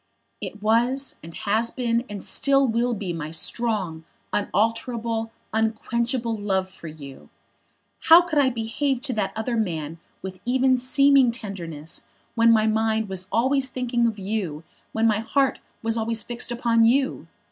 [0.41, 6.87] "It was, and has been, and still will be my strong, unalterable, unquenchable love for
[6.87, 7.29] you.
[8.05, 12.01] How could I behave to that other man with even seeming tenderness
[12.33, 16.83] when my mind was always thinking of you, when my heart was always fixed upon
[16.83, 17.27] you?